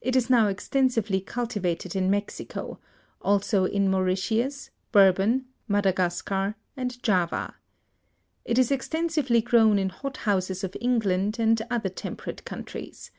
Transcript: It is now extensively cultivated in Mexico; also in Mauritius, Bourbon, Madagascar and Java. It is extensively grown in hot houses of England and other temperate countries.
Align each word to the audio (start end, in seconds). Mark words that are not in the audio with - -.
It 0.00 0.14
is 0.14 0.30
now 0.30 0.46
extensively 0.46 1.20
cultivated 1.20 1.96
in 1.96 2.08
Mexico; 2.08 2.78
also 3.20 3.64
in 3.64 3.90
Mauritius, 3.90 4.70
Bourbon, 4.92 5.46
Madagascar 5.66 6.54
and 6.76 7.02
Java. 7.02 7.56
It 8.44 8.56
is 8.56 8.70
extensively 8.70 9.40
grown 9.40 9.80
in 9.80 9.88
hot 9.88 10.18
houses 10.18 10.62
of 10.62 10.76
England 10.80 11.40
and 11.40 11.60
other 11.72 11.88
temperate 11.88 12.44
countries. 12.44 13.10